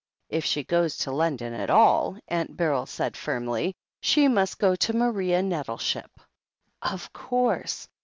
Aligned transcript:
"If 0.29 0.45
she 0.45 0.63
goes 0.63 0.97
to 0.97 1.11
London 1.11 1.53
at 1.53 1.69
all," 1.69 2.17
Aunt 2.27 2.57
Beryl 2.57 2.87
said 2.87 3.15
firmly, 3.15 3.75
"she 4.01 4.27
must 4.27 4.57
go 4.57 4.75
to 4.77 4.95
Maria 4.95 5.43
Nettleship." 5.43 6.09
Of 6.81 7.13
course. 7.13 7.87